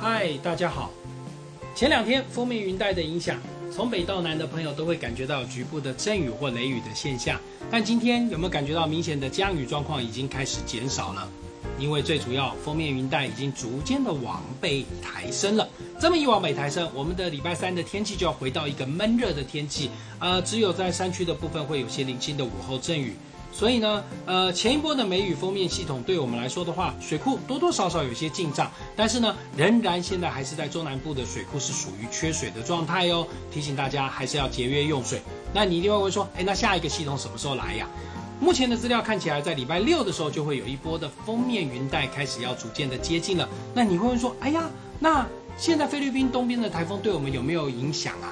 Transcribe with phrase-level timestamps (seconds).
[0.00, 0.92] 嗨，大家好。
[1.74, 3.36] 前两天封面云带的影响，
[3.74, 7.40] 从北到南的朋友都会感觉到局部的阵雨或雷雨的现象。
[7.68, 11.28] 但今天有没有感觉到明显的降雨状况已经开始减少了？
[11.80, 15.68] 因为最主要封面云带已经逐渐的往北抬升了。
[16.00, 19.90] 这么一往北抬升，我们的礼拜三的天气就要回到一个闷热的天气。
[20.20, 23.16] 呃，只有在山区的部分会有些零星的午后阵雨。
[23.50, 33.26] 所以呢，呃，前一波的梅雨封面系统对我们来说的话，水库多多少少有些进账，但是呢，仍然现在还是在中南部的水库是属于缺水的状态哦。
[33.50, 35.20] 提醒大家还是要节约用水。
[35.52, 37.88] 那你一定会问说，哎，那下一个系统什么时候来呀？
[38.38, 43.48] 目前的资料看起来，在礼拜六的时候就会有一波的封面云带开始要逐渐的接近了。
[43.74, 44.70] 那你会问说，哎呀，
[45.00, 45.26] 那
[45.56, 48.30] 现在菲律宾东边的台风对我们有没有影响啊？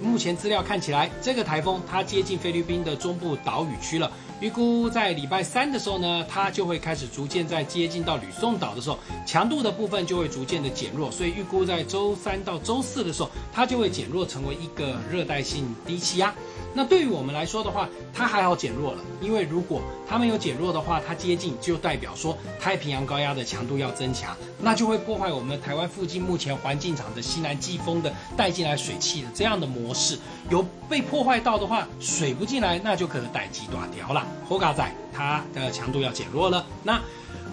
[0.00, 4.10] 目前资料看起来，这个台风它接近菲律宾的中部岛屿区了。
[4.42, 11.08] 预估在礼拜三的时候呢，它就会开始逐渐在接近到吕宋岛的时候，强度的部分就会逐渐的减弱。
[11.12, 16.34] 所以预估在周三到周四的时候，它就会减弱成为一个热带性低气压。
[16.74, 30.18] 那对于我们来说的话，它还好减弱了，因为如果它没有减弱的话，它接近就代表说太平洋高压的强度要增强，那就会破坏我们台湾附近目前环境场的西南季风的带进来水汽的这样的模式，
[30.50, 34.26] 有被破坏到的话，水不进来，那就可能带机断掉了。
[34.48, 37.00] 火嘎仔它的强度要减弱了，那。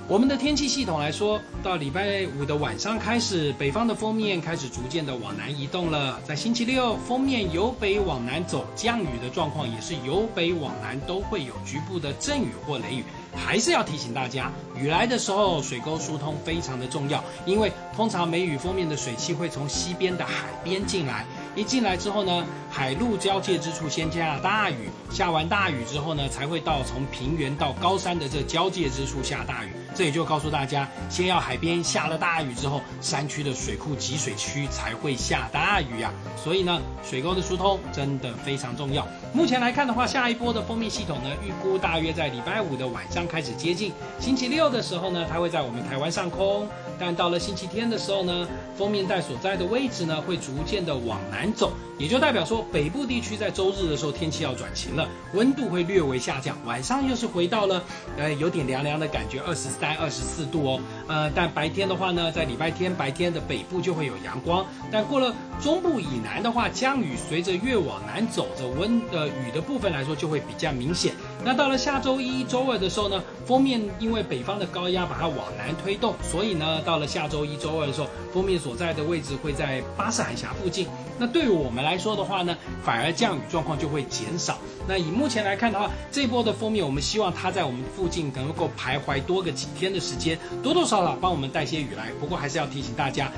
[0.10, 6.20] 我们的天气系统来说，到礼拜五的晚上开始，北方的封面开始逐渐的往南移动了。
[6.26, 13.04] 在星期六，封面由北往南走，降雨的状况也是由北往南，都会有局部的阵雨或雷雨。
[13.36, 21.24] 还是要提醒大家，雨来的时候，水沟疏通非常的重要，因为通常梅雨封面的水汽会从西边的海边进来，
[21.56, 29.70] 一进来之后呢，海陆交界之处先下大雨，下完大雨之后呢，才会到从平原到高山的这交界之处下大雨。
[30.00, 36.10] 这也就告诉大家，先要海边下了大雨之后，山区的水库集水区才会下大雨呀。
[36.42, 39.06] 所以呢，水沟的疏通真的非常重要。
[39.34, 43.92] 目前来看的话，下一波的封面系统呢，预估大约在礼拜五的晚上开始接近。
[44.22, 46.66] 星期六的时候呢，它会在我们台湾上空。
[46.98, 57.82] 但到了星期天的时候呢，封面带所在的位置呢，会逐渐的往南走，也就代表说，北部地区在周日的时候天气要转晴了，温度会略微下降，晚上又是回到了，
[58.18, 60.82] 呃，有点凉凉的感觉，二十三、二十四度哦。
[61.10, 71.12] 呃，但白天的话呢，在礼拜天白天的北部就会有阳光，但过了中部以南的话，降雨随着越往南走这温的雨的部分来说，就会比较明显。
[71.44, 80.88] 那到了下周一周二的时候呢，封面因为北方的高压把它往南推动，所以呢，到了下周一周二的时候，封面所在的位置会在巴士海峡附近。
[81.18, 84.58] 那对于我们来说的话呢，反而降雨状况就会减少。
[84.88, 92.12] 那以目前来看的话，这波的封面，我们希望它在我们附近能够徘徊多个几天的时间，多多少帮我们带些雨来。
[92.20, 93.32] 不过还是要提醒大家。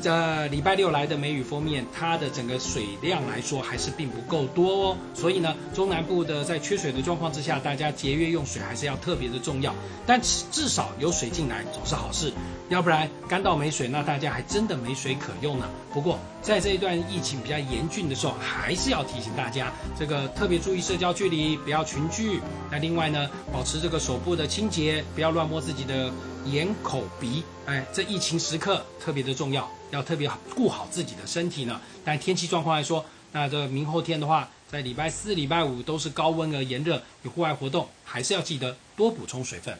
[0.00, 4.96] 这礼拜六来的梅雨封面，它的整个水量来说还是并不够多哦。
[5.12, 9.74] 所以呢，中南部的在缺水的状况之下，大家节约用水还是要特别的重要。
[10.06, 12.32] 但至少有水进来总是好事，
[12.68, 15.68] 要不然干到没水，那大家还真的没水可用呢。
[15.92, 16.16] 不过
[16.48, 22.40] 在这一段疫情比较严峻的时候，还是要提醒大家，这个特别注意社交距离，不要群聚。
[22.70, 26.10] 那另外呢，保持这个手部的清洁，不要乱摸自己的
[26.46, 27.44] 眼、口、鼻。
[27.66, 29.70] 哎，这疫情时刻特别的重要。
[29.90, 31.78] 要特别顾好自己的身体呢。
[32.02, 39.78] 但天气状况来说，那这明后天的话，在礼拜四、礼拜五都是高温而炎热，有户外活动还是要记得多补充水分。